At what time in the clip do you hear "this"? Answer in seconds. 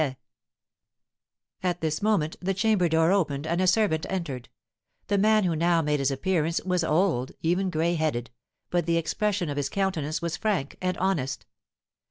1.81-2.01